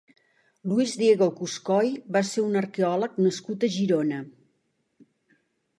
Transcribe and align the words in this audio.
Luis 0.69 0.93
Diego 1.01 1.27
Cuscoy 1.41 1.91
va 2.17 2.23
ser 2.31 2.41
un 2.47 2.59
arqueòleg 2.63 3.21
nascut 3.27 3.69
a 3.69 3.73
Girona. 3.79 4.23